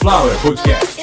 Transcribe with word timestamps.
Sunflower 0.00 0.38
Podcast. 0.40 0.96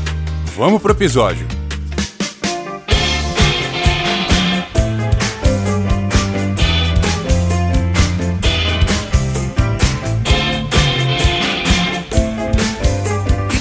Vamos 0.54 0.82
pro 0.82 0.92
episódio. 0.92 1.65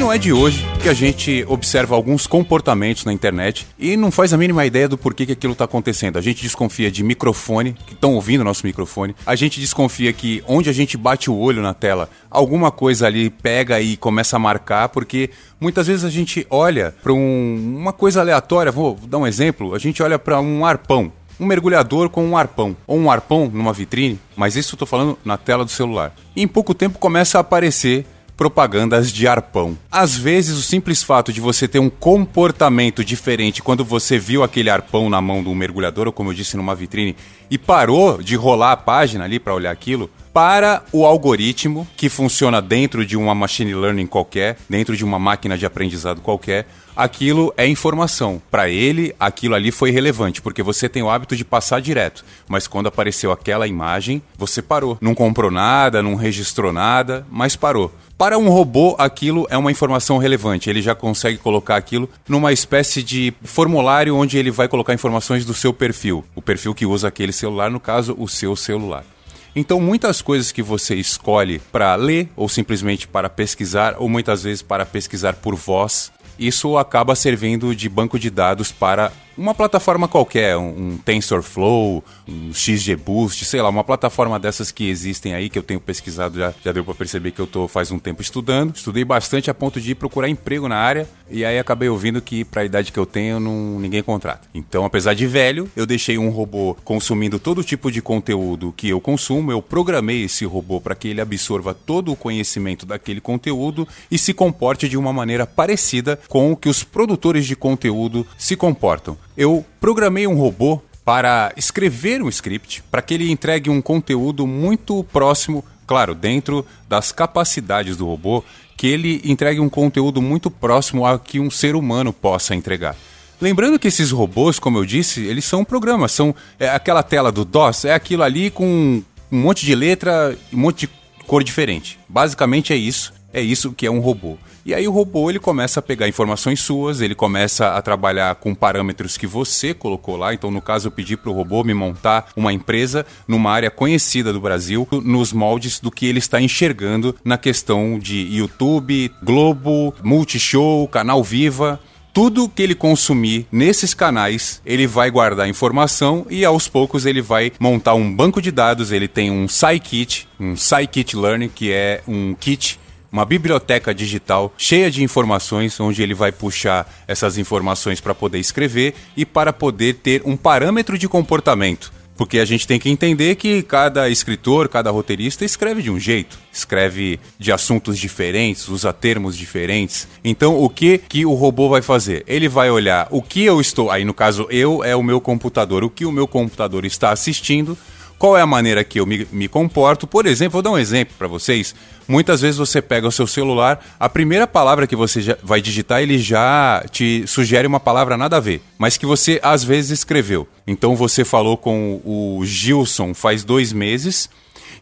Não 0.06 0.14
é 0.14 0.20
de 0.20 0.32
hoje 0.32 0.64
que 0.84 0.88
a 0.88 0.94
gente 0.94 1.44
observa 1.48 1.96
alguns 1.96 2.28
comportamentos 2.28 3.06
na 3.06 3.12
internet 3.12 3.66
e 3.78 3.98
não 3.98 4.12
faz 4.12 4.34
a 4.34 4.38
mínima 4.38 4.64
ideia 4.64 4.88
do 4.88 5.00
porquê 5.00 5.26
que 5.26 5.32
aquilo 5.32 5.54
está 5.54 5.66
acontecendo. 5.66 6.18
A 6.18 6.22
gente 6.22 6.44
desconfia 6.44 6.92
de 6.92 7.04
microfone, 7.04 7.74
que 7.88 7.94
estão 7.96 8.14
ouvindo 8.14 8.44
nosso 8.44 8.68
microfone. 8.68 9.16
A 9.26 9.36
gente 9.36 9.60
desconfia 9.60 10.14
que 10.14 10.44
onde 10.48 10.70
a 10.70 10.74
gente 10.74 10.96
bate 10.96 11.28
o 11.32 11.36
olho 11.36 11.60
na 11.60 11.74
tela, 11.74 12.08
alguma 12.30 12.70
coisa 12.70 13.08
ali 13.08 13.32
pega 13.32 13.82
e 13.82 13.98
começa 13.98 14.36
a 14.36 14.40
marcar, 14.40 14.90
porque 14.90 15.32
muitas 15.60 15.88
vezes 15.88 16.06
a 16.06 16.10
gente 16.12 16.46
olha 16.52 16.94
para 17.02 17.12
um, 17.12 17.76
uma 17.76 17.92
coisa 17.92 18.22
aleatória. 18.22 18.72
Vou 18.72 19.00
dar 19.08 19.18
um 19.18 19.26
exemplo. 19.26 19.74
A 19.74 19.80
gente 19.80 20.04
olha 20.04 20.20
para 20.20 20.40
um 20.40 20.64
arpão 20.64 21.12
um 21.40 21.46
mergulhador 21.46 22.10
com 22.10 22.26
um 22.26 22.38
arpão, 22.38 22.78
ou 22.88 22.98
um 22.98 23.12
arpão 23.12 23.52
numa 23.52 23.74
vitrine, 23.74 24.18
mas 24.38 24.56
isso 24.56 24.74
eu 24.74 24.76
estou 24.76 24.88
falando 24.88 25.18
na 25.26 25.36
tela 25.36 25.66
do 25.66 25.72
celular. 25.72 26.14
E 26.34 26.42
em 26.42 26.48
pouco 26.48 26.74
tempo 26.74 26.98
começa 26.98 27.38
a 27.38 27.42
aparecer 27.42 28.06
propagandas 28.38 29.12
de 29.12 29.28
arpão. 29.28 29.78
Às 29.92 30.16
vezes, 30.16 30.58
o 30.58 30.62
simples 30.62 31.02
fato 31.02 31.32
de 31.32 31.40
você 31.40 31.68
ter 31.68 31.80
um 31.80 31.90
comportamento 31.90 33.04
diferente 33.04 33.62
quando 33.62 33.84
você 33.86 34.20
viu 34.20 34.44
aquele 34.44 34.70
arpão 34.70 35.10
na 35.10 35.22
mão 35.22 35.42
de 35.42 35.50
um 35.50 35.56
mergulhador, 35.56 36.08
ou 36.08 36.14
como 36.14 36.32
eu 36.32 36.34
disse, 36.34 36.58
numa 36.58 36.76
vitrine, 36.76 37.16
e 37.50 37.58
parou 37.58 38.22
de 38.22 38.36
rolar 38.36 38.74
a 38.74 38.78
página 38.78 39.24
ali 39.24 39.40
para 39.40 39.54
olhar 39.54 39.72
aquilo, 39.72 40.10
para 40.36 40.84
o 40.92 41.06
algoritmo 41.06 41.88
que 41.96 42.10
funciona 42.10 42.62
dentro 42.62 43.06
de 43.06 43.16
uma 43.16 43.34
machine 43.34 43.74
learning 43.74 44.06
qualquer, 44.06 44.58
dentro 44.68 44.98
de 44.98 45.06
uma 45.06 45.18
máquina 45.18 45.58
de 45.58 45.66
aprendizado 45.66 46.20
qualquer, 46.20 46.68
aquilo 46.94 47.54
é 47.56 47.66
informação. 47.66 48.42
Para 48.52 48.68
ele, 48.68 49.16
aquilo 49.18 49.56
ali 49.56 49.72
foi 49.72 49.92
relevante, 49.92 50.42
porque 50.42 50.62
você 50.62 50.90
tem 50.90 51.02
o 51.02 51.10
hábito 51.10 51.38
de 51.38 51.46
passar 51.46 51.80
direto. 51.80 52.26
Mas 52.50 52.68
quando 52.68 52.88
apareceu 52.88 53.32
aquela 53.32 53.66
imagem, 53.66 54.22
você 54.38 54.62
parou. 54.62 54.98
Não 55.00 55.16
comprou 55.16 55.50
nada, 55.50 56.04
não 56.04 56.16
registrou 56.16 56.74
nada, 56.74 57.26
mas 57.32 57.56
parou. 57.56 57.90
Para 58.18 58.38
um 58.38 58.50
robô, 58.50 58.94
aquilo 59.00 59.48
é 59.50 59.58
uma 59.58 59.72
informação 59.72 60.18
relevante. 60.18 60.70
Ele 60.70 60.82
já 60.82 60.94
consegue 60.94 61.38
colocar 61.38 61.78
aquilo 61.78 62.10
numa 62.28 62.52
espécie 62.52 63.02
de 63.02 63.34
formulário 63.42 64.14
onde 64.14 64.38
ele 64.38 64.52
vai 64.52 64.68
colocar 64.68 64.94
informações 64.94 65.46
do 65.46 65.54
seu 65.54 65.74
perfil. 65.74 66.26
O 66.36 66.42
perfil 66.42 66.76
que 66.76 66.86
usa 66.86 67.08
aquele 67.08 67.32
celular, 67.32 67.72
no 67.72 67.80
caso, 67.80 68.14
o 68.20 68.28
seu 68.28 68.54
celular. 68.58 69.06
Então, 69.56 69.80
muitas 69.80 70.22
coisas 70.22 70.52
que 70.52 70.62
você 70.62 70.96
escolhe 70.96 71.60
para 71.72 71.96
ler 71.96 72.30
ou 72.36 72.50
simplesmente 72.50 73.08
para 73.08 73.30
pesquisar, 73.30 73.96
ou 73.98 74.10
muitas 74.10 74.44
vezes 74.44 74.62
para 74.62 74.86
pesquisar 74.86 75.34
por 75.34 75.56
voz, 75.56 76.12
isso 76.38 76.78
acaba 76.78 77.16
servindo 77.16 77.74
de 77.74 77.88
banco 77.88 78.20
de 78.20 78.30
dados 78.30 78.74
para 78.74 79.14
uma 79.38 79.54
plataforma 79.54 80.08
qualquer, 80.08 80.58
um, 80.58 80.98
TensorFlow, 80.98 82.04
um 82.28 82.54
XGBoost, 82.54 83.46
sei 83.46 83.62
lá, 83.62 83.70
uma 83.70 83.84
plataforma 83.84 84.40
dessas 84.40 84.72
que 84.72 84.90
existem 84.90 85.34
aí, 85.34 85.50
que 85.50 85.60
eu 85.60 85.64
tenho 85.64 85.80
pesquisado, 85.80 86.38
já, 86.40 86.54
já 86.64 86.72
deu 86.72 86.84
para 86.84 86.94
perceber 86.94 87.32
que 87.32 87.40
eu 87.40 87.48
tô 87.48 87.68
faz 87.68 87.92
um 87.92 88.00
tempo 88.00 88.22
estudando. 88.22 88.76
Estudei 88.76 89.04
bastante 89.04 89.50
a 89.50 89.54
ponto 89.54 89.80
de 89.82 89.92
ir 89.92 89.96
procurar 89.96 90.30
emprego 90.30 90.68
na 90.68 90.78
área 90.78 91.08
e 91.30 91.44
aí 91.44 91.60
acabei 91.60 91.90
ouvindo 91.90 92.22
que 92.22 92.44
para 92.46 92.62
a 92.62 92.66
idade 92.66 92.92
que 92.92 93.00
eu 93.00 93.06
tenho 93.06 93.40
não, 93.40 93.80
ninguém 93.80 94.02
contrata. 94.02 94.48
Então, 94.54 94.86
apesar 94.86 95.14
de 95.14 95.28
velho, 95.28 95.70
eu 95.76 95.86
deixei 95.86 96.18
um 96.18 96.30
robô 96.30 96.76
consumindo 96.84 97.40
todo 97.40 97.64
tipo 97.64 97.92
de 97.92 98.02
conteúdo 98.02 98.74
que 98.76 98.90
eu 98.90 99.02
consumo, 99.02 99.52
eu 99.52 99.62
programei 99.62 100.24
esse 100.24 100.46
robô 100.46 100.80
para 100.80 100.96
que 100.96 101.08
ele 101.08 101.22
absorva 101.22 101.74
todo 101.74 102.12
o 102.12 102.16
conhecimento 102.16 102.86
daquele 102.86 103.20
conteúdo 103.20 103.88
e 104.10 104.18
se 104.18 104.34
comporte 104.34 104.88
de 104.88 104.98
uma 104.98 105.12
maneira 105.12 105.46
parecida 105.46 106.20
com 106.30 106.52
o 106.52 106.56
que 106.56 106.70
os 106.70 106.84
produtores 106.84 107.46
de 107.46 107.56
conteúdo 107.56 108.26
se 108.38 108.56
comportam 108.56 109.18
eu 109.38 109.66
programei 109.80 110.26
um 110.28 110.36
robô 110.36 110.82
para 111.04 111.54
escrever 111.56 112.22
um 112.22 112.30
script 112.30 112.84
para 112.90 113.02
que 113.02 113.14
ele 113.14 113.32
entregue 113.32 113.70
um 113.70 113.82
conteúdo 113.82 114.48
muito 114.48 115.04
próximo, 115.12 115.64
claro, 115.86 116.16
dentro 116.16 116.66
das 116.90 117.12
capacidades 117.12 117.96
do 117.96 118.08
robô, 118.08 118.44
que 118.76 118.88
ele 118.88 119.22
entregue 119.24 119.60
um 119.60 119.70
conteúdo 119.70 120.22
muito 120.22 120.50
próximo 120.50 121.06
a 121.06 121.20
que 121.20 121.40
um 121.40 121.52
ser 121.52 121.76
humano 121.76 122.12
possa 122.12 122.56
entregar. 122.56 122.96
Lembrando 123.40 123.78
que 123.78 123.88
esses 123.88 124.12
robôs, 124.12 124.60
como 124.60 124.78
eu 124.78 124.86
disse, 124.86 125.22
eles 125.26 125.46
são 125.46 125.64
programas, 125.64 126.12
são 126.12 126.34
é, 126.60 126.70
aquela 126.70 127.04
tela 127.04 127.32
do 127.32 127.46
DOS, 127.46 127.86
é 127.86 127.94
aquilo 127.94 128.24
ali 128.24 128.50
com 128.50 129.04
um 129.32 129.38
monte 129.38 129.66
de 129.66 129.76
letra 129.76 130.36
e 130.52 130.56
um 130.56 130.60
monte 130.60 130.88
de 130.88 130.94
cor 131.28 131.44
diferente. 131.44 132.00
Basicamente 132.08 132.72
é 132.72 132.76
isso, 132.76 133.14
é 133.36 133.42
isso 133.42 133.74
que 133.74 133.86
é 133.86 133.92
um 133.92 134.00
robô. 134.00 134.38
E 134.66 134.74
aí 134.74 134.88
o 134.88 134.92
robô 134.92 135.30
ele 135.30 135.40
começa 135.40 135.82
a 135.82 135.84
pegar 135.84 136.08
informações 136.08 136.62
suas, 136.62 137.02
ele 137.02 137.14
começa 137.14 137.76
a 137.76 137.82
trabalhar 137.82 138.34
com 138.36 138.56
parâmetros 138.56 139.18
que 139.18 139.28
você 139.28 139.74
colocou 139.74 140.16
lá. 140.16 140.34
Então, 140.34 140.50
no 140.50 140.62
caso, 140.62 140.88
eu 140.88 140.92
pedi 140.92 141.18
para 141.18 141.30
o 141.30 141.34
robô 141.34 141.62
me 141.62 141.74
montar 141.74 142.30
uma 142.34 142.54
empresa 142.54 143.06
numa 143.28 143.52
área 143.52 143.70
conhecida 143.70 144.32
do 144.32 144.40
Brasil, 144.40 144.88
nos 145.04 145.34
moldes 145.34 145.82
do 145.82 145.92
que 145.92 146.06
ele 146.06 146.20
está 146.20 146.40
enxergando 146.40 147.14
na 147.26 147.38
questão 147.38 148.00
de 148.00 148.22
YouTube, 148.34 149.12
Globo, 149.22 149.94
Multishow, 150.02 150.88
Canal 150.88 151.22
Viva 151.22 151.78
tudo 152.16 152.48
que 152.48 152.64
ele 152.64 152.74
consumir 152.74 153.46
nesses 153.52 153.94
canais, 153.94 154.62
ele 154.66 154.88
vai 154.88 155.12
guardar 155.12 155.50
informação 155.50 156.26
e 156.30 156.46
aos 156.46 156.66
poucos 156.66 157.06
ele 157.06 157.22
vai 157.22 157.52
montar 157.60 157.94
um 157.94 158.10
banco 158.10 158.42
de 158.42 158.52
dados. 158.52 158.94
Ele 158.94 159.06
tem 159.06 159.30
um 159.30 159.50
Scikit, 159.50 160.26
um 160.40 160.56
Scikit 160.56 161.18
Learning, 161.18 161.50
que 161.50 161.74
é 161.74 162.02
um 162.08 162.34
kit 162.34 162.80
uma 163.16 163.24
biblioteca 163.24 163.96
digital 163.96 164.54
cheia 164.58 164.92
de 164.92 165.02
informações, 165.02 165.80
onde 165.80 166.04
ele 166.04 166.14
vai 166.14 166.34
puxar 166.34 166.86
essas 167.08 167.38
informações 167.38 168.02
para 168.02 168.14
poder 168.14 168.40
escrever 168.40 168.94
e 169.16 169.26
para 169.26 169.54
poder 169.54 169.94
ter 169.96 170.22
um 170.26 170.36
parâmetro 170.36 170.98
de 170.98 171.08
comportamento. 171.08 171.94
Porque 172.18 172.40
a 172.40 172.46
gente 172.46 172.68
tem 172.68 172.78
que 172.78 172.90
entender 172.90 173.36
que 173.36 173.62
cada 173.64 174.10
escritor, 174.10 174.68
cada 174.68 174.92
roteirista 174.92 175.46
escreve 175.46 175.82
de 175.82 175.90
um 175.90 175.98
jeito, 175.98 176.38
escreve 176.52 177.18
de 177.40 177.54
assuntos 177.54 177.98
diferentes, 177.98 178.68
usa 178.68 178.92
termos 178.92 179.38
diferentes. 179.38 180.10
Então, 180.22 180.62
o 180.62 180.70
que 180.70 180.98
que 180.98 181.26
o 181.26 181.34
robô 181.34 181.70
vai 181.70 181.82
fazer? 181.82 182.22
Ele 182.28 182.50
vai 182.50 182.70
olhar 182.70 183.08
o 183.12 183.22
que 183.22 183.46
eu 183.46 183.62
estou, 183.62 183.92
aí 183.92 184.04
no 184.04 184.14
caso 184.14 184.46
eu 184.50 184.84
é 184.84 184.96
o 184.96 185.04
meu 185.04 185.22
computador, 185.22 185.86
o 185.86 185.90
que 185.90 186.06
o 186.06 186.12
meu 186.12 186.28
computador 186.28 186.84
está 186.84 187.12
assistindo, 187.12 187.78
qual 188.18 188.38
é 188.38 188.42
a 188.42 188.48
maneira 188.48 188.84
que 188.84 189.00
eu 189.00 189.06
me, 189.06 189.28
me 189.32 189.48
comporto. 189.48 190.08
Por 190.08 190.26
exemplo, 190.26 190.54
vou 190.54 190.62
dar 190.62 190.72
um 190.72 190.78
exemplo 190.78 191.16
para 191.18 191.28
vocês. 191.28 191.76
Muitas 192.08 192.42
vezes 192.42 192.58
você 192.58 192.82
pega 192.82 193.08
o 193.08 193.12
seu 193.12 193.26
celular, 193.26 193.84
a 194.00 194.08
primeira 194.08 194.46
palavra 194.46 194.86
que 194.86 194.96
você 194.96 195.38
vai 195.42 195.60
digitar, 195.60 196.02
ele 196.02 196.20
já 196.20 196.86
te 196.92 197.26
sugere 197.28 197.68
uma 197.68 197.80
palavra 197.80 198.16
nada 198.16 198.38
a 198.38 198.40
ver, 198.40 198.62
mas 198.78 198.96
que 198.96 199.06
você 199.06 199.40
às 199.42 199.64
vezes 199.64 200.00
escreveu. 200.00 200.48
Então 200.68 200.96
você 200.96 201.26
falou 201.26 201.58
com 201.58 202.02
o 202.06 202.42
Gilson 202.46 203.14
faz 203.14 203.44
dois 203.44 203.74
meses. 203.74 204.30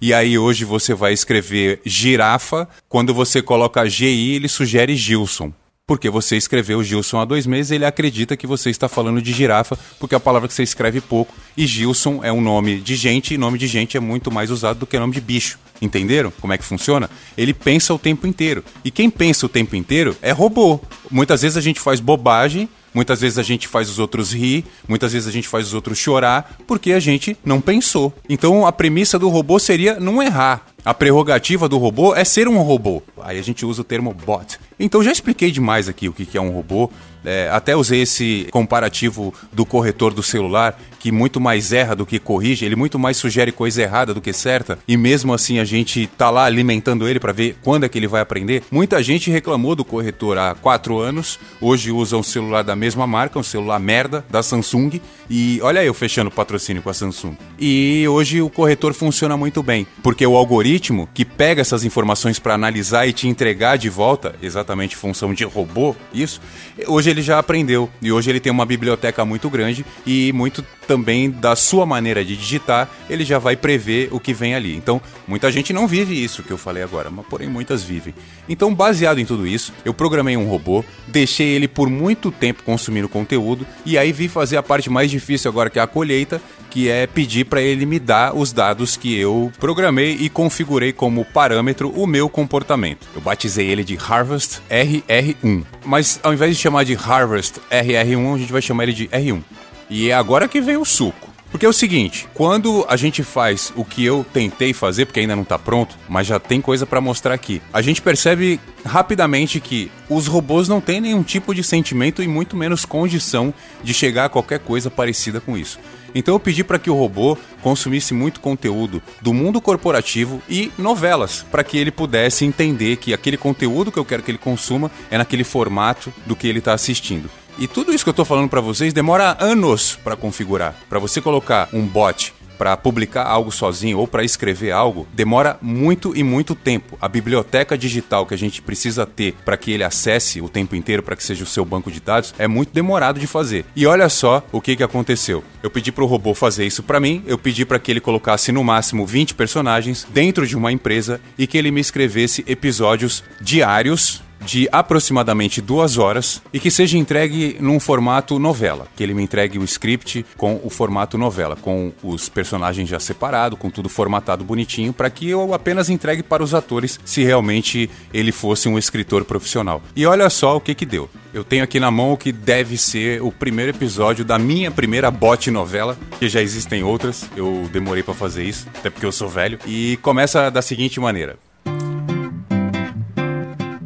E 0.01 0.13
aí 0.13 0.37
hoje 0.37 0.65
você 0.65 0.93
vai 0.93 1.13
escrever 1.13 1.79
girafa. 1.85 2.67
Quando 2.89 3.13
você 3.13 3.41
coloca 3.41 3.87
GI, 3.87 4.35
ele 4.35 4.49
sugere 4.49 4.97
Gilson 4.97 5.53
porque 5.85 6.09
você 6.09 6.37
escreveu 6.37 6.83
Gilson 6.83 7.19
há 7.19 7.25
dois 7.25 7.45
meses, 7.45 7.71
ele 7.71 7.85
acredita 7.85 8.37
que 8.37 8.47
você 8.47 8.69
está 8.69 8.87
falando 8.87 9.21
de 9.21 9.33
girafa, 9.33 9.77
porque 9.99 10.15
é 10.15 10.17
a 10.17 10.19
palavra 10.19 10.47
que 10.47 10.53
você 10.53 10.63
escreve 10.63 11.01
pouco, 11.01 11.33
e 11.57 11.65
Gilson 11.67 12.21
é 12.23 12.31
um 12.31 12.39
nome 12.39 12.79
de 12.79 12.95
gente, 12.95 13.33
e 13.33 13.37
nome 13.37 13.57
de 13.57 13.67
gente 13.67 13.97
é 13.97 13.99
muito 13.99 14.31
mais 14.31 14.49
usado 14.49 14.79
do 14.79 14.87
que 14.87 14.97
nome 14.97 15.13
de 15.13 15.21
bicho. 15.21 15.59
Entenderam 15.81 16.31
como 16.39 16.53
é 16.53 16.57
que 16.57 16.63
funciona? 16.63 17.09
Ele 17.37 17.53
pensa 17.53 17.93
o 17.93 17.99
tempo 17.99 18.25
inteiro. 18.25 18.63
E 18.85 18.91
quem 18.91 19.09
pensa 19.09 19.45
o 19.45 19.49
tempo 19.49 19.75
inteiro 19.75 20.15
é 20.21 20.31
robô. 20.31 20.79
Muitas 21.11 21.41
vezes 21.41 21.57
a 21.57 21.61
gente 21.61 21.81
faz 21.81 21.99
bobagem, 21.99 22.69
muitas 22.93 23.19
vezes 23.19 23.37
a 23.37 23.43
gente 23.43 23.67
faz 23.67 23.89
os 23.89 23.99
outros 23.99 24.31
rir, 24.31 24.63
muitas 24.87 25.11
vezes 25.11 25.27
a 25.27 25.31
gente 25.31 25.47
faz 25.47 25.67
os 25.67 25.73
outros 25.73 25.97
chorar, 25.97 26.55
porque 26.65 26.93
a 26.93 26.99
gente 26.99 27.35
não 27.43 27.59
pensou. 27.59 28.13
Então 28.29 28.65
a 28.65 28.71
premissa 28.71 29.19
do 29.19 29.27
robô 29.27 29.59
seria 29.59 29.99
não 29.99 30.23
errar. 30.23 30.65
A 30.85 30.93
prerrogativa 30.93 31.67
do 31.67 31.77
robô 31.77 32.13
é 32.13 32.23
ser 32.23 32.47
um 32.47 32.61
robô. 32.61 33.01
Aí 33.21 33.39
a 33.39 33.41
gente 33.41 33.65
usa 33.65 33.81
o 33.81 33.85
termo 33.85 34.13
bot. 34.13 34.59
Então 34.83 35.01
já 35.01 35.13
expliquei 35.13 35.49
demais 35.49 35.87
aqui 35.87 36.09
o 36.09 36.13
que 36.13 36.37
é 36.37 36.41
um 36.41 36.49
robô. 36.49 36.91
É, 37.25 37.49
até 37.51 37.75
usei 37.75 38.01
esse 38.01 38.47
comparativo 38.51 39.33
do 39.51 39.65
corretor 39.65 40.13
do 40.13 40.23
celular, 40.23 40.79
que 40.99 41.11
muito 41.11 41.39
mais 41.39 41.73
erra 41.73 41.95
do 41.95 42.05
que 42.05 42.17
corrige, 42.17 42.63
ele 42.63 42.77
muito 42.77 42.97
mais 42.97 43.17
sugere 43.17 43.51
coisa 43.51 43.81
errada 43.81 44.13
do 44.13 44.21
que 44.21 44.31
certa, 44.31 44.79
e 44.87 44.95
mesmo 44.95 45.33
assim 45.33 45.59
a 45.59 45.65
gente 45.65 46.07
tá 46.07 46.29
lá 46.29 46.45
alimentando 46.45 47.07
ele 47.07 47.19
para 47.19 47.33
ver 47.33 47.57
quando 47.61 47.83
é 47.83 47.89
que 47.89 47.97
ele 47.97 48.07
vai 48.07 48.21
aprender. 48.21 48.63
Muita 48.71 49.03
gente 49.03 49.29
reclamou 49.29 49.75
do 49.75 49.83
corretor 49.83 50.37
há 50.37 50.55
quatro 50.55 50.99
anos, 50.99 51.37
hoje 51.59 51.91
usa 51.91 52.15
um 52.15 52.23
celular 52.23 52.63
da 52.63 52.73
mesma 52.75 53.05
marca, 53.05 53.37
um 53.37 53.43
celular 53.43 53.79
merda 53.79 54.23
da 54.29 54.41
Samsung, 54.41 55.01
e 55.29 55.59
olha 55.61 55.83
eu 55.83 55.93
fechando 55.93 56.31
patrocínio 56.31 56.81
com 56.81 56.89
a 56.89 56.93
Samsung. 56.93 57.35
E 57.59 58.07
hoje 58.07 58.41
o 58.41 58.49
corretor 58.49 58.93
funciona 58.93 59.35
muito 59.35 59.61
bem, 59.61 59.85
porque 60.01 60.25
o 60.25 60.37
algoritmo 60.37 61.09
que 61.13 61.25
pega 61.25 61.61
essas 61.61 61.83
informações 61.83 62.39
para 62.39 62.53
analisar 62.53 63.07
e 63.07 63.11
te 63.11 63.27
entregar 63.27 63.77
de 63.77 63.89
volta, 63.89 64.35
exatamente 64.41 64.95
função 64.95 65.33
de 65.33 65.43
robô, 65.43 65.95
isso, 66.13 66.39
hoje 66.87 67.12
ele 67.13 67.21
já 67.21 67.39
aprendeu 67.39 67.89
e 68.01 68.11
hoje 68.11 68.29
ele 68.29 68.39
tem 68.39 68.51
uma 68.51 68.65
biblioteca 68.65 69.23
muito 69.23 69.49
grande 69.49 69.85
e 70.05 70.31
muito 70.33 70.63
também 70.87 71.31
da 71.31 71.55
sua 71.55 71.85
maneira 71.85 72.23
de 72.25 72.35
digitar, 72.35 72.89
ele 73.09 73.23
já 73.23 73.39
vai 73.39 73.55
prever 73.55 74.09
o 74.11 74.19
que 74.19 74.33
vem 74.33 74.53
ali. 74.53 74.75
Então, 74.75 75.01
muita 75.27 75.51
gente 75.51 75.71
não 75.71 75.87
vive 75.87 76.21
isso 76.21 76.43
que 76.43 76.51
eu 76.51 76.57
falei 76.57 76.83
agora, 76.83 77.09
mas 77.09 77.25
porém 77.25 77.47
muitas 77.47 77.83
vivem. 77.83 78.13
Então, 78.49 78.73
baseado 78.73 79.19
em 79.19 79.25
tudo 79.25 79.47
isso, 79.47 79.71
eu 79.85 79.93
programei 79.93 80.35
um 80.35 80.47
robô, 80.47 80.83
deixei 81.07 81.49
ele 81.49 81.67
por 81.67 81.89
muito 81.89 82.31
tempo 82.31 82.63
consumindo 82.63 83.07
conteúdo 83.07 83.65
e 83.85 83.97
aí 83.97 84.11
vi 84.11 84.27
fazer 84.27 84.57
a 84.57 84.63
parte 84.63 84.89
mais 84.89 85.09
difícil 85.09 85.49
agora 85.49 85.69
que 85.69 85.79
é 85.79 85.81
a 85.81 85.87
colheita, 85.87 86.41
que 86.73 86.89
é 86.89 87.05
pedir 87.05 87.45
para 87.45 87.61
ele 87.61 87.85
me 87.85 87.99
dar 87.99 88.35
os 88.35 88.51
dados 88.51 88.97
que 88.97 89.15
eu 89.15 89.51
programei 89.59 90.17
e 90.19 90.27
configurei 90.27 90.91
como 90.91 91.23
parâmetro 91.23 91.89
o 91.91 92.07
meu 92.07 92.27
comportamento. 92.27 93.07
Eu 93.13 93.21
batizei 93.21 93.67
ele 93.67 93.83
de 93.83 93.95
Harvest 93.95 94.59
RR1. 94.71 95.63
Mas 95.85 96.19
ao 96.23 96.33
invés 96.33 96.57
de 96.57 96.59
chamar 96.59 96.83
de 96.83 96.95
Harvest 96.95 97.59
RR1, 97.69 98.35
a 98.35 98.37
gente 98.39 98.51
vai 98.51 98.61
chamar 98.61 98.83
ele 98.85 98.93
de 98.93 99.07
R1. 99.09 99.43
E 99.87 100.09
é 100.09 100.15
agora 100.15 100.47
que 100.47 100.59
vem 100.59 100.75
o 100.75 100.83
suco. 100.83 101.31
Porque 101.51 101.67
é 101.67 101.69
o 101.69 101.73
seguinte, 101.73 102.27
quando 102.33 102.83
a 102.89 102.95
gente 102.95 103.21
faz 103.21 103.71
o 103.75 103.85
que 103.85 104.03
eu 104.03 104.25
tentei 104.33 104.73
fazer, 104.73 105.05
porque 105.05 105.19
ainda 105.19 105.35
não 105.35 105.43
está 105.43 105.59
pronto, 105.59 105.95
mas 106.09 106.25
já 106.25 106.39
tem 106.39 106.59
coisa 106.59 106.87
para 106.87 106.99
mostrar 106.99 107.35
aqui, 107.35 107.61
a 107.71 107.79
gente 107.83 108.01
percebe 108.01 108.59
rapidamente 108.83 109.59
que 109.59 109.91
os 110.09 110.25
robôs 110.25 110.67
não 110.67 110.81
têm 110.81 110.99
nenhum 110.99 111.21
tipo 111.21 111.53
de 111.53 111.63
sentimento 111.63 112.23
e 112.23 112.27
muito 112.27 112.57
menos 112.57 112.83
condição 112.83 113.53
de 113.83 113.93
chegar 113.93 114.25
a 114.25 114.29
qualquer 114.29 114.57
coisa 114.61 114.89
parecida 114.89 115.39
com 115.39 115.55
isso. 115.55 115.79
Então 116.13 116.35
eu 116.35 116.39
pedi 116.39 116.63
para 116.63 116.79
que 116.79 116.89
o 116.89 116.95
robô 116.95 117.37
consumisse 117.61 118.13
muito 118.13 118.39
conteúdo 118.39 119.01
do 119.21 119.33
mundo 119.33 119.61
corporativo 119.61 120.41
e 120.49 120.71
novelas, 120.77 121.45
para 121.51 121.63
que 121.63 121.77
ele 121.77 121.91
pudesse 121.91 122.45
entender 122.45 122.97
que 122.97 123.13
aquele 123.13 123.37
conteúdo 123.37 123.91
que 123.91 123.99
eu 123.99 124.05
quero 124.05 124.23
que 124.23 124.31
ele 124.31 124.37
consuma 124.37 124.91
é 125.09 125.17
naquele 125.17 125.43
formato 125.43 126.13
do 126.25 126.35
que 126.35 126.47
ele 126.47 126.59
está 126.59 126.73
assistindo. 126.73 127.29
E 127.57 127.67
tudo 127.67 127.93
isso 127.93 128.03
que 128.03 128.09
eu 128.09 128.13
estou 128.13 128.25
falando 128.25 128.49
para 128.49 128.61
vocês 128.61 128.93
demora 128.93 129.37
anos 129.39 129.97
para 130.03 130.15
configurar. 130.15 130.75
Para 130.89 130.99
você 130.99 131.21
colocar 131.21 131.69
um 131.71 131.85
bot 131.85 132.33
para 132.57 132.75
publicar 132.77 133.25
algo 133.25 133.51
sozinho 133.51 133.97
ou 133.97 134.07
para 134.07 134.23
escrever 134.23 134.71
algo, 134.71 135.07
demora 135.13 135.57
muito 135.61 136.15
e 136.15 136.23
muito 136.23 136.55
tempo. 136.55 136.97
A 137.01 137.07
biblioteca 137.07 137.77
digital 137.77 138.25
que 138.25 138.33
a 138.33 138.37
gente 138.37 138.61
precisa 138.61 139.05
ter 139.05 139.33
para 139.45 139.57
que 139.57 139.71
ele 139.71 139.83
acesse 139.83 140.41
o 140.41 140.49
tempo 140.49 140.75
inteiro, 140.75 141.03
para 141.03 141.15
que 141.15 141.23
seja 141.23 141.43
o 141.43 141.47
seu 141.47 141.65
banco 141.65 141.91
de 141.91 141.99
dados, 141.99 142.33
é 142.37 142.47
muito 142.47 142.73
demorado 142.73 143.19
de 143.19 143.27
fazer. 143.27 143.65
E 143.75 143.85
olha 143.85 144.09
só 144.09 144.45
o 144.51 144.61
que, 144.61 144.75
que 144.75 144.83
aconteceu. 144.83 145.43
Eu 145.61 145.69
pedi 145.69 145.91
para 145.91 146.03
o 146.03 146.07
robô 146.07 146.33
fazer 146.33 146.65
isso 146.65 146.83
para 146.83 146.99
mim, 146.99 147.23
eu 147.25 147.37
pedi 147.37 147.65
para 147.65 147.79
que 147.79 147.91
ele 147.91 147.99
colocasse 147.99 148.51
no 148.51 148.63
máximo 148.63 149.05
20 149.05 149.35
personagens 149.35 150.05
dentro 150.13 150.45
de 150.45 150.57
uma 150.57 150.71
empresa 150.71 151.19
e 151.37 151.47
que 151.47 151.57
ele 151.57 151.71
me 151.71 151.81
escrevesse 151.81 152.43
episódios 152.47 153.23
diários 153.39 154.21
de 154.45 154.67
aproximadamente 154.71 155.61
duas 155.61 155.97
horas 155.97 156.41
e 156.51 156.59
que 156.59 156.71
seja 156.71 156.97
entregue 156.97 157.57
num 157.59 157.79
formato 157.79 158.37
novela. 158.39 158.87
Que 158.95 159.03
ele 159.03 159.13
me 159.13 159.23
entregue 159.23 159.57
o 159.57 159.63
script 159.63 160.25
com 160.37 160.59
o 160.63 160.69
formato 160.69 161.17
novela, 161.17 161.55
com 161.55 161.91
os 162.03 162.29
personagens 162.29 162.89
já 162.89 162.99
separados, 162.99 163.57
com 163.57 163.69
tudo 163.69 163.89
formatado 163.89 164.43
bonitinho, 164.43 164.93
para 164.93 165.09
que 165.09 165.29
eu 165.29 165.53
apenas 165.53 165.89
entregue 165.89 166.23
para 166.23 166.43
os 166.43 166.53
atores 166.53 166.99
se 167.03 167.23
realmente 167.23 167.89
ele 168.13 168.31
fosse 168.31 168.67
um 168.67 168.77
escritor 168.77 169.25
profissional. 169.25 169.81
E 169.95 170.05
olha 170.05 170.29
só 170.29 170.55
o 170.55 170.61
que 170.61 170.75
que 170.75 170.85
deu. 170.85 171.09
Eu 171.33 171.43
tenho 171.43 171.63
aqui 171.63 171.79
na 171.79 171.89
mão 171.89 172.13
o 172.13 172.17
que 172.17 172.31
deve 172.31 172.77
ser 172.77 173.21
o 173.21 173.31
primeiro 173.31 173.71
episódio 173.71 174.23
da 174.23 174.37
minha 174.37 174.69
primeira 174.69 175.09
bot 175.09 175.49
novela, 175.49 175.97
que 176.19 176.29
já 176.29 176.41
existem 176.41 176.83
outras, 176.83 177.27
eu 177.35 177.67
demorei 177.71 178.03
para 178.03 178.13
fazer 178.13 178.43
isso, 178.43 178.67
até 178.77 178.89
porque 178.89 179.05
eu 179.05 179.11
sou 179.11 179.27
velho, 179.27 179.57
e 179.65 179.97
começa 180.01 180.51
da 180.51 180.61
seguinte 180.61 180.99
maneira. 180.99 181.37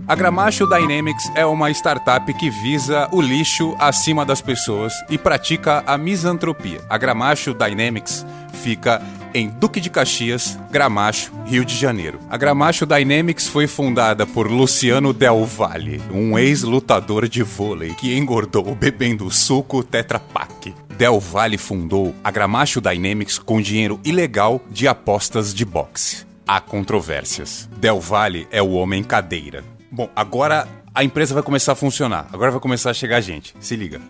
A 0.07 0.15
Gramacho 0.15 0.65
Dynamics 0.65 1.29
é 1.35 1.45
uma 1.45 1.69
startup 1.69 2.33
que 2.35 2.49
visa 2.49 3.09
o 3.11 3.19
lixo 3.19 3.75
acima 3.77 4.25
das 4.25 4.39
pessoas 4.39 4.93
e 5.09 5.17
pratica 5.17 5.83
a 5.85 5.97
misantropia. 5.97 6.79
A 6.89 6.97
Gramacho 6.97 7.53
Dynamics 7.53 8.25
fica 8.53 9.01
em 9.33 9.49
Duque 9.49 9.81
de 9.81 9.89
Caxias, 9.89 10.57
Gramacho, 10.71 11.33
Rio 11.45 11.65
de 11.65 11.75
Janeiro. 11.75 12.21
A 12.29 12.37
Gramacho 12.37 12.85
Dynamics 12.85 13.49
foi 13.49 13.67
fundada 13.67 14.25
por 14.25 14.49
Luciano 14.49 15.11
Del 15.11 15.43
Valle, 15.43 16.01
um 16.09 16.39
ex-lutador 16.39 17.27
de 17.27 17.43
vôlei 17.43 17.93
que 17.93 18.17
engordou 18.17 18.73
bebendo 18.75 19.29
suco 19.29 19.83
Tetra 19.83 20.19
Pak. 20.19 20.73
Del 20.97 21.19
Valle 21.19 21.57
fundou 21.57 22.15
a 22.23 22.31
Gramacho 22.31 22.79
Dynamics 22.79 23.37
com 23.37 23.61
dinheiro 23.61 23.99
ilegal 24.05 24.61
de 24.71 24.87
apostas 24.87 25.53
de 25.53 25.65
boxe. 25.65 26.25
Há 26.47 26.61
controvérsias. 26.61 27.69
Del 27.75 27.99
Valle 27.99 28.47
é 28.49 28.61
o 28.61 28.71
homem 28.71 29.03
cadeira. 29.03 29.65
Bom, 29.91 30.09
agora 30.15 30.67
a 30.93 31.03
empresa 31.03 31.33
vai 31.33 31.43
começar 31.43 31.73
a 31.73 31.75
funcionar. 31.75 32.27
Agora 32.31 32.51
vai 32.51 32.59
começar 32.59 32.89
a 32.89 32.93
chegar 32.93 33.21
gente. 33.21 33.53
Se 33.59 33.75
liga. 33.75 34.01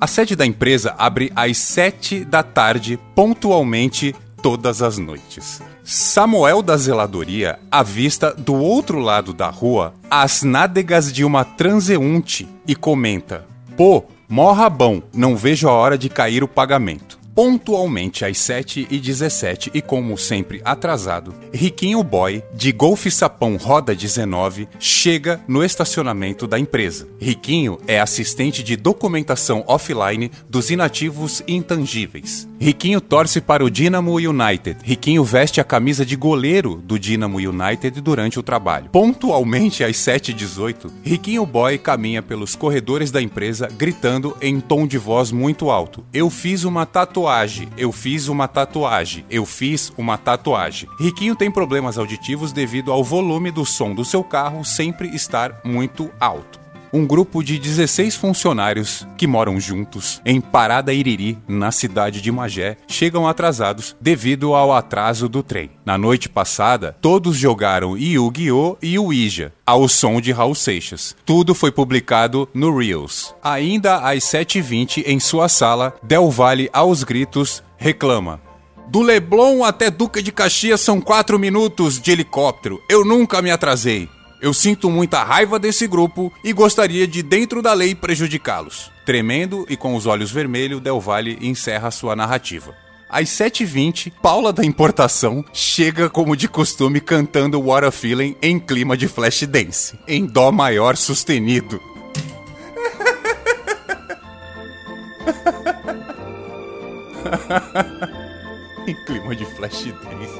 A 0.00 0.06
sede 0.06 0.36
da 0.36 0.44
empresa 0.44 0.94
abre 0.98 1.32
às 1.34 1.56
7 1.56 2.24
da 2.24 2.42
tarde, 2.42 2.98
pontualmente 3.14 4.14
todas 4.42 4.82
as 4.82 4.98
noites. 4.98 5.62
Samuel 5.82 6.62
da 6.62 6.76
zeladoria 6.76 7.58
avista 7.70 8.34
do 8.34 8.54
outro 8.54 8.98
lado 8.98 9.32
da 9.32 9.48
rua 9.48 9.94
as 10.10 10.42
nádegas 10.42 11.12
de 11.12 11.24
uma 11.24 11.44
transeunte 11.44 12.48
e 12.66 12.74
comenta: 12.74 13.46
Pô, 13.76 14.04
mó 14.28 14.52
rabão, 14.52 15.02
não 15.14 15.36
vejo 15.36 15.68
a 15.68 15.72
hora 15.72 15.96
de 15.96 16.08
cair 16.08 16.44
o 16.44 16.48
pagamento. 16.48 17.18
Pontualmente 17.34 18.24
às 18.24 18.36
7h17 18.36 19.72
e 19.74 19.82
como 19.82 20.16
sempre 20.16 20.62
atrasado, 20.64 21.34
Riquinho 21.52 22.00
Boy, 22.04 22.44
de 22.54 22.70
Golf 22.70 23.06
Sapão 23.06 23.56
Roda 23.56 23.92
19, 23.92 24.68
chega 24.78 25.40
no 25.48 25.64
estacionamento 25.64 26.46
da 26.46 26.60
empresa. 26.60 27.08
Riquinho 27.18 27.80
é 27.88 27.98
assistente 27.98 28.62
de 28.62 28.76
documentação 28.76 29.64
offline 29.66 30.30
dos 30.48 30.70
inativos 30.70 31.42
intangíveis. 31.48 32.48
Riquinho 32.60 33.00
torce 33.00 33.40
para 33.40 33.64
o 33.64 33.68
Dynamo 33.68 34.14
United. 34.14 34.78
Riquinho 34.84 35.24
veste 35.24 35.60
a 35.60 35.64
camisa 35.64 36.06
de 36.06 36.14
goleiro 36.14 36.76
do 36.76 36.98
Dynamo 37.00 37.38
United 37.38 38.00
durante 38.00 38.38
o 38.38 38.44
trabalho. 38.44 38.90
Pontualmente 38.90 39.82
às 39.82 39.96
7h18, 39.96 40.88
Riquinho 41.02 41.44
Boy 41.44 41.78
caminha 41.78 42.22
pelos 42.22 42.54
corredores 42.54 43.10
da 43.10 43.20
empresa 43.20 43.68
gritando 43.76 44.36
em 44.40 44.60
tom 44.60 44.86
de 44.86 44.98
voz 44.98 45.32
muito 45.32 45.68
alto: 45.68 46.04
Eu 46.12 46.30
fiz 46.30 46.62
uma 46.62 46.86
tatuagem 46.86 47.23
tatuagem. 47.24 47.68
Eu 47.78 47.90
fiz 47.90 48.28
uma 48.28 48.46
tatuagem. 48.46 49.24
Eu 49.30 49.46
fiz 49.46 49.92
uma 49.96 50.18
tatuagem. 50.18 50.88
Riquinho 51.00 51.34
tem 51.34 51.50
problemas 51.50 51.96
auditivos 51.96 52.52
devido 52.52 52.92
ao 52.92 53.02
volume 53.02 53.50
do 53.50 53.64
som 53.64 53.94
do 53.94 54.04
seu 54.04 54.22
carro 54.22 54.62
sempre 54.62 55.08
estar 55.14 55.60
muito 55.64 56.10
alto 56.20 56.63
um 56.94 57.04
grupo 57.04 57.42
de 57.42 57.58
16 57.58 58.14
funcionários 58.14 59.04
que 59.18 59.26
moram 59.26 59.58
juntos 59.58 60.22
em 60.24 60.40
Parada 60.40 60.94
Iriri, 60.94 61.36
na 61.48 61.72
cidade 61.72 62.20
de 62.20 62.30
Magé, 62.30 62.76
chegam 62.86 63.26
atrasados 63.26 63.96
devido 64.00 64.54
ao 64.54 64.72
atraso 64.72 65.28
do 65.28 65.42
trem. 65.42 65.72
Na 65.84 65.98
noite 65.98 66.28
passada, 66.28 66.96
todos 67.00 67.36
jogaram 67.36 67.98
Yu-Gi-Oh! 67.98 68.76
e 68.80 68.96
Ouija, 68.96 69.52
ao 69.66 69.88
som 69.88 70.20
de 70.20 70.30
Raul 70.30 70.54
Seixas. 70.54 71.16
Tudo 71.26 71.52
foi 71.52 71.72
publicado 71.72 72.48
no 72.54 72.78
Reels. 72.78 73.34
Ainda 73.42 73.96
às 73.96 74.22
7h20, 74.22 75.02
em 75.04 75.18
sua 75.18 75.48
sala, 75.48 75.96
Del 76.00 76.30
Valle, 76.30 76.70
aos 76.72 77.02
gritos, 77.02 77.60
reclama. 77.76 78.40
Do 78.86 79.02
Leblon 79.02 79.64
até 79.64 79.90
Duca 79.90 80.22
de 80.22 80.30
Caxias 80.30 80.80
são 80.80 81.00
quatro 81.00 81.40
minutos 81.40 82.00
de 82.00 82.12
helicóptero. 82.12 82.80
Eu 82.88 83.04
nunca 83.04 83.42
me 83.42 83.50
atrasei. 83.50 84.08
Eu 84.44 84.52
sinto 84.52 84.90
muita 84.90 85.24
raiva 85.24 85.58
desse 85.58 85.86
grupo 85.86 86.30
e 86.44 86.52
gostaria 86.52 87.08
de, 87.08 87.22
dentro 87.22 87.62
da 87.62 87.72
lei, 87.72 87.94
prejudicá-los. 87.94 88.92
Tremendo 89.02 89.64
e 89.70 89.76
com 89.76 89.94
os 89.94 90.04
olhos 90.04 90.30
vermelhos, 90.30 90.82
Del 90.82 91.00
Valle 91.00 91.38
encerra 91.40 91.90
sua 91.90 92.14
narrativa. 92.14 92.76
Às 93.08 93.30
7h20, 93.30 94.12
Paula 94.20 94.52
da 94.52 94.62
Importação 94.62 95.42
chega 95.50 96.10
como 96.10 96.36
de 96.36 96.46
costume 96.46 97.00
cantando 97.00 97.58
What 97.58 97.86
a 97.86 97.90
Feeling 97.90 98.36
em 98.42 98.60
clima 98.60 98.98
de 98.98 99.08
flash 99.08 99.46
dance, 99.46 99.98
em 100.06 100.26
dó 100.26 100.52
maior 100.52 100.94
sustenido. 100.94 101.80
em 108.86 108.94
clima 109.06 109.34
de 109.34 109.46
flash 109.56 109.84
dance. 109.84 110.38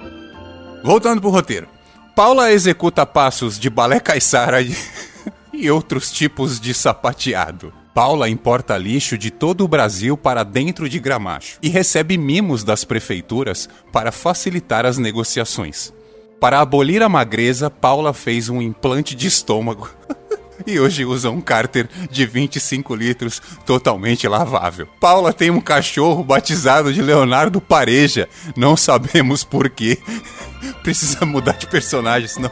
Voltando 0.82 1.20
pro 1.20 1.28
roteiro. 1.28 1.68
Paula 2.14 2.52
executa 2.52 3.06
passos 3.06 3.58
de 3.58 3.70
balé 3.70 4.00
caiçara 4.00 4.58
e 5.52 5.70
outros 5.70 6.10
tipos 6.10 6.60
de 6.60 6.74
sapateado. 6.74 7.72
Paula 7.94 8.28
importa 8.28 8.76
lixo 8.76 9.18
de 9.18 9.30
todo 9.30 9.64
o 9.64 9.68
Brasil 9.68 10.16
para 10.16 10.44
dentro 10.44 10.88
de 10.88 10.98
Gramacho 10.98 11.58
e 11.62 11.68
recebe 11.68 12.16
mimos 12.16 12.62
das 12.62 12.84
prefeituras 12.84 13.68
para 13.92 14.12
facilitar 14.12 14.86
as 14.86 14.98
negociações. 14.98 15.92
Para 16.40 16.60
abolir 16.60 17.02
a 17.02 17.08
magreza, 17.08 17.68
Paula 17.68 18.12
fez 18.12 18.48
um 18.48 18.62
implante 18.62 19.14
de 19.14 19.26
estômago 19.26 19.90
e 20.66 20.78
hoje 20.78 21.04
usa 21.04 21.30
um 21.30 21.40
cárter 21.40 21.88
de 22.10 22.26
25 22.26 22.94
litros 22.94 23.40
totalmente 23.64 24.26
lavável. 24.26 24.86
Paula 24.98 25.32
tem 25.32 25.50
um 25.50 25.60
cachorro 25.60 26.22
batizado 26.22 26.92
de 26.92 27.02
Leonardo 27.02 27.60
Pareja, 27.60 28.28
não 28.56 28.76
sabemos 28.76 29.44
porquê. 29.44 29.98
Precisa 30.82 31.24
mudar 31.24 31.56
de 31.56 31.66
personagem, 31.66 32.28
senão. 32.28 32.50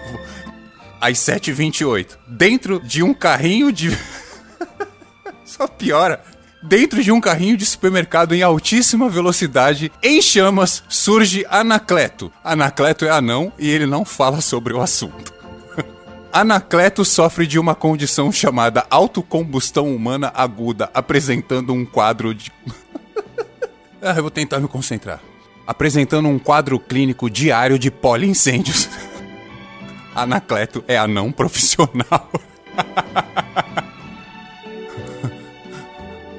Às 1.01 1.19
7h28, 1.19 2.17
dentro 2.27 2.81
de 2.81 3.03
um 3.03 3.15
carrinho 3.15 3.71
de. 3.71 3.97
Só 5.45 5.67
piora. 5.67 6.23
Dentro 6.61 7.03
de 7.05 7.13
um 7.13 7.21
carrinho 7.21 7.57
de 7.57 7.65
supermercado 7.65 8.35
em 8.35 8.43
altíssima 8.43 9.09
velocidade, 9.09 9.93
em 10.03 10.21
chamas, 10.21 10.83
surge 10.89 11.47
Anacleto. 11.49 12.33
Anacleto 12.43 13.05
é 13.05 13.11
anão 13.11 13.53
e 13.57 13.71
ele 13.71 13.87
não 13.87 14.05
fala 14.05 14.41
sobre 14.41 14.73
o 14.73 14.81
assunto. 14.81 15.38
Anacleto 16.33 17.05
sofre 17.05 17.47
de 17.47 17.59
uma 17.59 17.75
condição 17.75 18.31
chamada 18.31 18.87
autocombustão 18.91 19.95
humana 19.95 20.31
aguda, 20.35 20.91
apresentando 20.93 21.73
um 21.73 21.87
quadro 21.87 22.35
de. 22.35 22.53
ah, 24.03 24.15
eu 24.15 24.23
vou 24.23 24.31
tentar 24.31 24.61
me 24.61 24.69
concentrar. 24.69 25.21
Apresentando 25.67 26.29
um 26.29 26.39
quadro 26.39 26.79
clínico 26.79 27.31
diário 27.31 27.79
de 27.79 27.91
poliincêndios. 27.91 28.89
Anacleto 30.15 30.85
é 30.87 30.99
anão 30.99 31.33
profissional. 31.33 32.31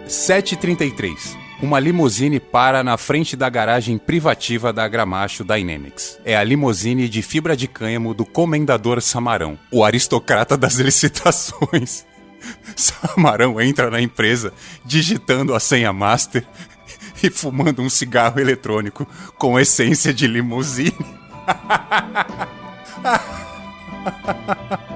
733 0.07 1.48
uma 1.61 1.79
limusine 1.79 2.39
para 2.39 2.83
na 2.83 2.97
frente 2.97 3.35
da 3.35 3.49
garagem 3.49 3.97
privativa 3.97 4.71
da 4.71 4.87
Gramacho 4.87 5.43
Dynamics. 5.43 6.19
É 6.23 6.37
a 6.37 6.43
limusine 6.43 7.09
de 7.09 7.21
fibra 7.21 7.55
de 7.55 7.67
cânhamo 7.67 8.13
do 8.13 8.25
Comendador 8.25 9.01
Samarão, 9.01 9.59
o 9.71 9.83
aristocrata 9.83 10.55
das 10.57 10.75
licitações. 10.75 12.05
Samarão 12.75 13.59
entra 13.59 13.89
na 13.89 14.01
empresa 14.01 14.53
digitando 14.85 15.53
a 15.53 15.59
senha 15.59 15.91
master 15.91 16.45
e 17.21 17.29
fumando 17.29 17.81
um 17.81 17.89
cigarro 17.89 18.39
eletrônico 18.39 19.05
com 19.37 19.59
essência 19.59 20.13
de 20.13 20.27
limusine. 20.27 20.95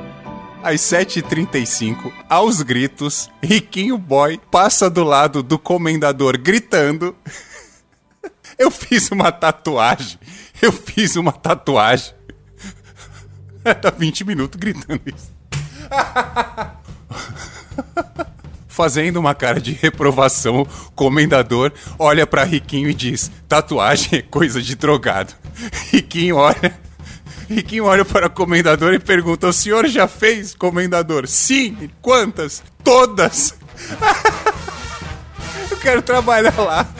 às 0.63 0.79
7h35, 0.81 2.11
aos 2.29 2.61
gritos, 2.61 3.29
Riquinho 3.43 3.97
Boy 3.97 4.39
passa 4.49 4.89
do 4.89 5.03
lado 5.03 5.43
do 5.43 5.59
comendador 5.59 6.37
gritando: 6.37 7.15
Eu 8.57 8.71
fiz 8.71 9.11
uma 9.11 9.31
tatuagem, 9.31 10.17
eu 10.61 10.71
fiz 10.71 11.15
uma 11.15 11.33
tatuagem. 11.33 12.13
Tá 13.81 13.89
20 13.89 14.25
minutos 14.25 14.59
gritando 14.59 15.01
isso. 15.05 15.31
Fazendo 18.67 19.17
uma 19.21 19.33
cara 19.33 19.61
de 19.61 19.71
reprovação, 19.71 20.63
o 20.63 20.91
comendador 20.91 21.71
olha 21.97 22.27
para 22.27 22.43
Riquinho 22.43 22.89
e 22.89 22.93
diz: 22.93 23.31
Tatuagem 23.47 24.19
é 24.19 24.21
coisa 24.21 24.61
de 24.61 24.75
drogado. 24.75 25.33
Riquinho 25.91 26.35
olha 26.35 26.77
Riquinho 27.49 27.85
olha 27.85 28.05
para 28.05 28.27
o 28.27 28.29
comendador 28.29 28.93
e 28.93 28.99
pergunta: 28.99 29.47
O 29.47 29.53
senhor 29.53 29.87
já 29.87 30.07
fez, 30.07 30.55
comendador? 30.55 31.27
Sim. 31.27 31.89
Quantas? 32.01 32.63
Todas. 32.83 33.55
Eu 35.69 35.77
quero 35.77 36.01
trabalhar 36.01 36.57
lá. 36.57 36.87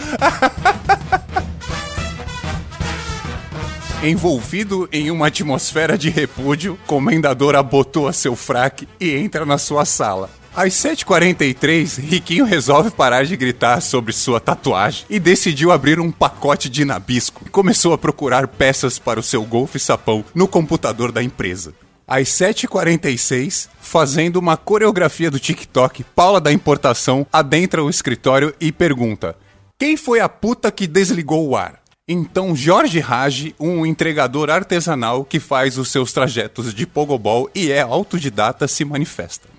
Envolvido 4.04 4.90
em 4.92 5.10
uma 5.10 5.28
atmosfera 5.28 5.98
de 5.98 6.10
repúdio, 6.10 6.78
comendador 6.86 7.56
abotoa 7.56 8.12
seu 8.12 8.36
fraque 8.36 8.86
e 9.00 9.12
entra 9.12 9.46
na 9.46 9.58
sua 9.58 9.86
sala. 9.86 10.30
Às 10.56 10.74
7h43, 10.74 12.00
Riquinho 12.00 12.46
resolve 12.46 12.92
parar 12.92 13.26
de 13.26 13.36
gritar 13.36 13.82
sobre 13.82 14.14
sua 14.14 14.40
tatuagem 14.40 15.04
e 15.10 15.20
decidiu 15.20 15.72
abrir 15.72 16.00
um 16.00 16.12
pacote 16.12 16.70
de 16.70 16.86
nabisco. 16.86 17.50
Começou 17.50 17.92
a 17.92 17.98
procurar 17.98 18.48
peças 18.48 19.00
para 19.00 19.20
o 19.20 19.24
seu 19.24 19.44
golfe 19.44 19.80
sapão 19.80 20.24
no 20.36 20.48
computador 20.48 21.12
da 21.12 21.24
empresa. 21.24 21.74
Às 22.08 22.28
7h46, 22.28 23.68
fazendo 23.82 24.36
uma 24.36 24.56
coreografia 24.56 25.32
do 25.32 25.40
TikTok, 25.40 26.04
Paula 26.16 26.40
da 26.40 26.54
Importação 26.54 27.26
adentra 27.34 27.84
o 27.84 27.90
escritório 27.90 28.54
e 28.62 28.72
pergunta: 28.72 29.36
Quem 29.80 29.98
foi 29.98 30.20
a 30.20 30.30
puta 30.30 30.72
que 30.72 30.86
desligou 30.86 31.48
o 31.48 31.58
ar? 31.58 31.80
Então 32.08 32.56
Jorge 32.56 33.00
Rage, 33.00 33.56
um 33.60 33.88
entregador 33.88 34.52
artesanal 34.52 35.26
que 35.26 35.40
faz 35.40 35.80
os 35.80 35.90
seus 35.90 36.14
trajetos 36.14 36.76
de 36.76 36.86
pogobol 36.86 37.50
e 37.56 37.72
é 37.72 37.82
autodidata, 37.82 38.68
se 38.68 38.86
manifesta. 38.86 39.53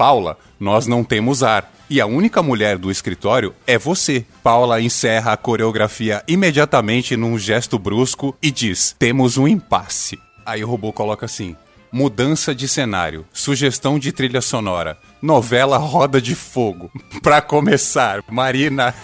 Paula, 0.00 0.38
nós 0.58 0.86
não 0.86 1.04
temos 1.04 1.42
ar. 1.42 1.70
E 1.90 2.00
a 2.00 2.06
única 2.06 2.42
mulher 2.42 2.78
do 2.78 2.90
escritório 2.90 3.54
é 3.66 3.76
você. 3.76 4.24
Paula 4.42 4.80
encerra 4.80 5.34
a 5.34 5.36
coreografia 5.36 6.24
imediatamente 6.26 7.18
num 7.18 7.38
gesto 7.38 7.78
brusco 7.78 8.34
e 8.42 8.50
diz: 8.50 8.96
Temos 8.98 9.36
um 9.36 9.46
impasse. 9.46 10.18
Aí 10.46 10.64
o 10.64 10.66
robô 10.66 10.90
coloca 10.90 11.26
assim: 11.26 11.54
Mudança 11.92 12.54
de 12.54 12.66
cenário, 12.66 13.26
sugestão 13.30 13.98
de 13.98 14.10
trilha 14.10 14.40
sonora, 14.40 14.96
novela 15.20 15.76
Roda 15.76 16.18
de 16.18 16.34
Fogo. 16.34 16.90
Pra 17.22 17.42
começar, 17.42 18.24
Marina, 18.26 18.94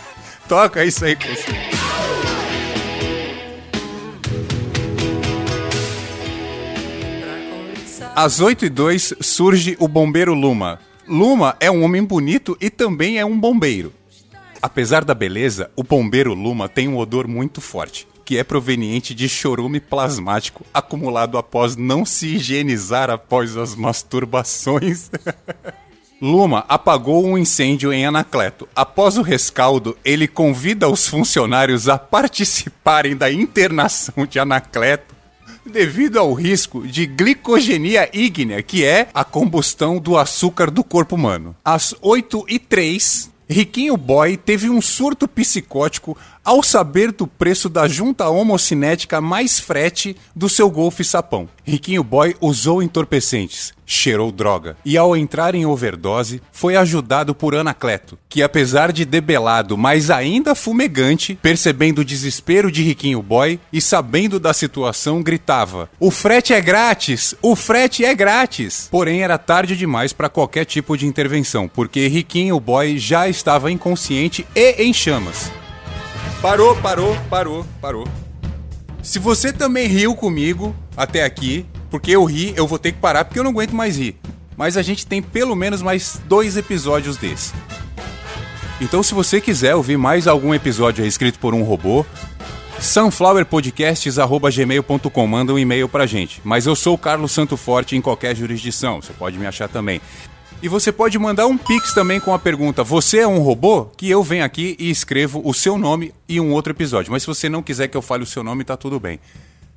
toca 0.49 0.83
isso 0.83 1.05
aí 1.05 1.15
com 1.15 1.29
você. 1.29 1.86
Às 8.17 8.41
8 8.41 8.65
e 8.65 8.69
2 8.71 9.13
surge 9.21 9.77
o 9.79 9.87
bombeiro 9.87 10.33
Luma. 10.33 10.79
Luma 11.07 11.55
é 11.61 11.71
um 11.71 11.85
homem 11.85 12.03
bonito 12.03 12.57
e 12.59 12.71
também 12.71 13.19
é 13.19 13.27
um 13.27 13.39
bombeiro. 13.39 13.93
Apesar 14.63 15.05
da 15.05 15.15
beleza, 15.15 15.71
o 15.77 15.83
bombeiro 15.83 16.33
Luma 16.33 16.67
tem 16.67 16.89
um 16.89 16.97
odor 16.97 17.29
muito 17.29 17.61
forte, 17.61 18.09
que 18.25 18.39
é 18.39 18.43
proveniente 18.43 19.15
de 19.15 19.29
chorume 19.29 19.81
plasmático 19.81 20.65
acumulado 20.73 21.37
após 21.37 21.77
não 21.77 22.07
se 22.07 22.37
higienizar 22.37 23.11
após 23.11 23.55
as 23.55 23.75
masturbações. 23.75 25.11
Luma 26.19 26.65
apagou 26.71 27.23
um 27.23 27.37
incêndio 27.37 27.93
em 27.93 28.07
Anacleto. 28.07 28.67
Após 28.75 29.19
o 29.19 29.23
rescaldo, 29.23 29.95
ele 30.03 30.27
convida 30.27 30.89
os 30.89 31.07
funcionários 31.07 31.87
a 31.87 31.99
participarem 31.99 33.15
da 33.15 33.31
internação 33.31 34.25
de 34.25 34.39
Anacleto 34.39 35.16
devido 35.71 36.19
ao 36.19 36.33
risco 36.33 36.87
de 36.87 37.07
glicogenia 37.07 38.09
ígnea, 38.13 38.63
que 38.63 38.85
é 38.85 39.09
a 39.13 39.25
combustão 39.25 39.99
do 39.99 40.17
açúcar 40.17 40.71
do 40.71 40.83
corpo 40.83 41.15
humano. 41.15 41.55
Às 41.65 41.95
8 42.01 42.47
e 42.49 42.59
3 42.59 43.31
Riquinho 43.49 43.97
Boy 43.97 44.37
teve 44.37 44.69
um 44.69 44.83
surto 44.83 45.29
psicótico 45.29 46.19
ao 46.47 46.63
saber 46.63 47.11
do 47.11 47.27
preço 47.27 47.69
da 47.69 47.89
junta 47.89 48.29
homocinética 48.29 49.21
mais 49.21 49.59
frete 49.59 50.17
do 50.35 50.49
seu 50.49 50.71
Golf 50.71 51.01
Sapão. 51.01 51.49
Riquinho 51.65 52.05
Boy 52.05 52.37
usou 52.41 52.81
entorpecentes, 52.81 53.75
cheirou 53.85 54.31
droga 54.31 54.77
e 54.85 54.97
ao 54.97 55.17
entrar 55.17 55.57
em 55.57 55.67
overdose 55.67 56.41
foi 56.53 56.77
ajudado 56.77 57.35
por 57.35 57.57
Anacleto, 57.57 58.17
que 58.29 58.45
apesar 58.45 58.93
de 58.93 59.05
debelado, 59.05 59.77
mas 59.77 60.09
ainda 60.09 60.55
fumegante, 60.55 61.37
percebendo 61.43 61.99
o 61.99 62.05
desespero 62.05 62.71
de 62.71 62.85
Riquinho 62.85 63.21
Boy 63.21 63.59
e 63.73 63.81
sabendo 63.81 64.39
da 64.39 64.53
situação, 64.53 65.25
gritava: 65.25 65.91
"O 65.99 66.13
frete 66.13 66.55
é 66.55 66.61
grátis! 66.61 67.35
O 67.43 67.57
frete 67.57 68.05
é 68.05 68.15
grátis!". 68.15 68.87
Porém 68.89 69.21
era 69.21 69.37
tarde 69.37 69.77
demais 69.77 70.13
para 70.13 70.29
qualquer 70.29 70.65
tipo 70.65 70.97
de 70.97 71.07
intervenção, 71.09 71.67
porque 71.67 72.07
Riquinho 72.07 72.61
Boy 72.61 72.99
já 72.99 73.29
estava 73.29 73.73
inconsciente 73.73 74.47
e 74.55 74.85
em 74.85 74.93
chamas. 74.93 75.51
Parou, 76.41 76.75
parou, 76.77 77.17
parou, 77.29 77.67
parou. 77.81 78.07
Se 79.03 79.19
você 79.19 79.53
também 79.53 79.89
riu 79.89 80.15
comigo 80.15 80.73
até 80.97 81.25
aqui, 81.25 81.67
porque 81.91 82.11
eu 82.11 82.25
ri, 82.25 82.55
eu 82.57 82.67
vou 82.67 82.79
ter 82.79 82.93
que 82.93 82.99
parar 82.99 83.25
porque 83.25 83.39
eu 83.39 83.45
não 83.45 83.53
aguento 83.53 83.75
mais 83.75 83.97
rir. 83.97 84.19
Mas 84.57 84.77
a 84.77 84.83
gente 84.83 85.07
tem 85.07 85.23
pelo 85.23 85.57
menos 85.57 85.81
mais 85.83 86.21
dois 86.27 86.57
episódios 86.57 87.17
desse. 87.17 87.53
Então, 88.81 89.03
se 89.03 89.13
você 89.15 89.41
quiser 89.41 89.75
ouvir 89.75 89.97
mais 89.97 90.27
algum 90.27 90.55
episódio 90.55 91.07
escrito 91.07 91.39
por 91.39 91.55
um 91.55 91.63
robô, 91.63 92.05
sunflowerpodcasts.gmail.com, 92.79 95.27
manda 95.27 95.55
um 95.55 95.59
e-mail 95.59 95.89
pra 95.89 96.05
gente. 96.05 96.43
Mas 96.45 96.67
eu 96.67 96.77
sou 96.77 96.93
o 96.95 96.99
Carlos 96.99 97.33
Santo 97.33 97.57
Forte 97.57 97.97
em 97.97 98.03
qualquer 98.03 98.37
jurisdição, 98.37 99.01
você 99.01 99.15
pode 99.15 99.39
me 99.39 99.47
achar 99.47 99.69
também. 99.69 100.03
E 100.63 100.69
você 100.69 100.91
pode 100.91 101.19
mandar 101.19 101.47
um 101.47 101.57
pix 101.57 101.93
também 101.93 102.19
com 102.19 102.33
a 102.33 102.39
pergunta: 102.39 102.83
Você 102.83 103.19
é 103.19 103.27
um 103.29 103.39
robô? 103.39 103.85
Que 103.97 104.09
eu 104.09 104.23
venho 104.23 104.45
aqui 104.45 104.75
e 104.79 104.91
escrevo 104.91 105.43
o 105.45 105.53
seu 105.53 105.77
nome 105.77 106.15
e 106.29 106.41
um 106.41 106.53
outro 106.53 106.73
episódio. 106.73 107.13
Mas 107.13 107.23
se 107.23 107.27
você 107.27 107.49
não 107.49 107.63
quiser 107.63 107.89
que 107.89 107.97
eu 107.97 108.03
fale 108.03 108.23
o 108.23 108.27
seu 108.27 108.43
nome, 108.43 108.65
tá 108.65 108.77
tudo 108.77 108.99
bem. 108.99 109.21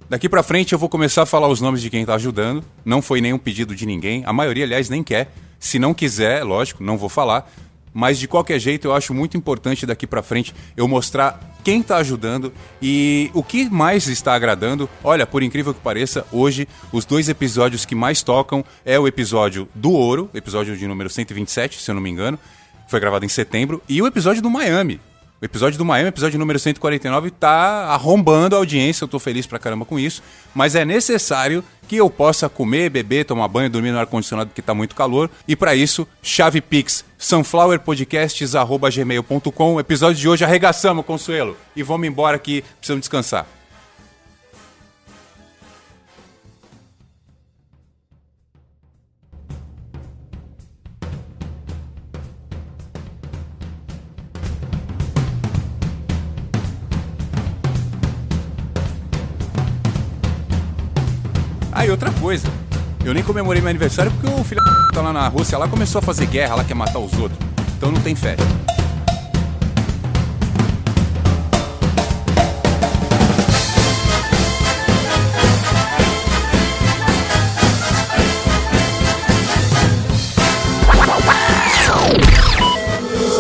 Daqui 0.10 0.28
pra 0.28 0.42
frente 0.42 0.74
eu 0.74 0.80
vou 0.80 0.90
começar 0.90 1.24
a 1.24 1.26
falar 1.26 1.50
os 1.50 1.62
nomes 1.62 1.82
de 1.82 1.90
quem 1.90 2.06
tá 2.06 2.16
ajudando. 2.16 2.64
Não 2.84 3.02
foi 3.02 3.22
nenhum 3.22 3.38
pedido 3.38 3.76
de 3.76 3.86
ninguém. 3.86 4.24
A 4.26 4.34
maioria, 4.34 4.64
aliás, 4.64 4.90
nem 4.90 5.04
quer. 5.04 5.32
Se 5.60 5.78
não 5.78 5.94
quiser, 5.94 6.44
lógico, 6.44 6.82
não 6.82 6.98
vou 6.98 7.10
falar. 7.10 7.52
Mas 7.94 8.20
de 8.20 8.28
qualquer 8.28 8.60
jeito, 8.60 8.88
eu 8.88 8.94
acho 8.94 9.14
muito 9.14 9.36
importante 9.36 9.86
daqui 9.86 10.06
pra 10.06 10.22
frente 10.22 10.54
eu 10.78 10.88
mostrar 10.88 11.40
quem 11.64 11.82
está 11.82 11.98
ajudando 11.98 12.54
e 12.82 13.30
o 13.34 13.44
que 13.44 13.70
mais 13.70 14.08
está 14.08 14.34
agradando. 14.34 14.90
Olha, 15.04 15.26
por 15.26 15.44
incrível 15.44 15.74
que 15.74 15.80
pareça, 15.80 16.26
hoje 16.32 16.68
os 16.92 17.06
dois 17.06 17.30
episódios 17.30 17.86
que 17.86 17.96
mais 17.96 18.22
tocam 18.22 18.64
é 18.86 19.00
o 19.00 19.08
episódio 19.08 19.68
do 19.74 19.92
Ouro, 19.92 20.30
episódio 20.34 20.78
de 20.78 20.88
número 20.88 21.10
127, 21.10 21.82
se 21.82 21.90
eu 21.90 21.96
não 21.96 22.02
me 22.02 22.10
engano, 22.10 22.40
foi 22.88 23.00
gravado 23.00 23.26
em 23.26 23.30
setembro, 23.30 23.82
e 23.88 24.02
o 24.02 24.08
episódio 24.08 24.42
do 24.42 24.50
Miami. 24.50 25.00
O 25.42 25.46
episódio 25.46 25.78
do 25.78 25.86
Miami, 25.86 26.10
episódio 26.10 26.38
número 26.38 26.60
149, 26.60 27.32
tá 27.32 27.86
arrombando 27.86 28.56
a 28.56 28.60
audiência, 28.60 29.06
eu 29.06 29.08
tô 29.08 29.20
feliz 29.20 29.48
pra 29.48 29.58
caramba 29.58 29.86
com 29.86 29.98
isso, 29.98 30.22
mas 30.54 30.76
é 30.76 30.84
necessário 30.84 31.64
que 31.90 31.98
eu 31.98 32.08
possa 32.08 32.48
comer, 32.48 32.92
beber, 32.92 33.26
tomar 33.26 33.48
banho, 33.48 33.68
dormir 33.68 33.90
no 33.90 33.98
ar-condicionado 33.98 34.52
porque 34.52 34.62
tá 34.62 34.76
muito 34.76 34.94
calor, 34.96 35.28
e 35.48 35.56
para 35.56 35.74
isso, 35.74 36.08
chave 36.22 36.62
Pix, 36.62 37.04
sunflowerpodcasts.gmail.com, 37.18 39.80
episódio 39.80 40.22
de 40.22 40.30
hoje 40.30 40.46
arregaçamos, 40.46 41.04
Consuelo, 41.04 41.58
e 41.76 41.82
vamos 41.82 42.08
embora 42.08 42.38
que 42.38 42.64
precisamos 42.80 43.02
descansar. 43.02 43.59
Ah, 61.82 61.90
outra 61.90 62.12
coisa. 62.12 62.46
Eu 63.06 63.14
nem 63.14 63.24
comemorei 63.24 63.62
meu 63.62 63.70
aniversário 63.70 64.12
porque 64.12 64.28
o 64.28 64.44
filho 64.44 64.62
da 64.62 64.88
tá 64.94 65.02
lá 65.02 65.14
na 65.14 65.26
Rússia 65.30 65.58
lá 65.58 65.66
começou 65.66 66.00
a 66.00 66.02
fazer 66.02 66.26
guerra, 66.26 66.56
lá 66.56 66.64
quer 66.66 66.74
matar 66.74 67.00
os 67.00 67.18
outros. 67.18 67.40
Então 67.78 67.90
não 67.90 68.02
tem 68.02 68.14
festa. 68.16 68.44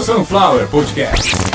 Sunflower 0.06 0.66
Podcast. 0.70 1.49